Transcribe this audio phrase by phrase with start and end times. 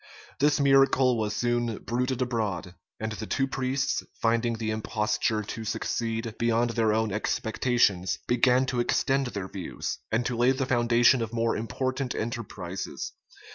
[0.21, 5.63] [*] This miracle was soon bruited abroad; and the two priests, finding the imposture to
[5.63, 11.21] succeed beyond their own expectations, began to extend their views, and to lay the foundation
[11.21, 13.11] of more important enterprises.